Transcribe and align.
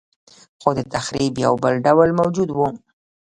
خو 0.61 0.69
د 0.77 0.79
تخریب 0.93 1.33
یو 1.45 1.53
بل 1.63 1.73
ډول 1.85 2.09
موجود 2.19 2.49
و 2.53 2.57